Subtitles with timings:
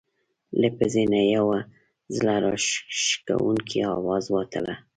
[0.61, 1.47] له پزې نه یو
[2.15, 4.75] زړه راښکونکی اواز وتله.